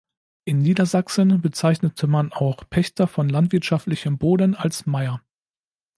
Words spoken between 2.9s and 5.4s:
von landwirtschaftlichem Boden als Meier.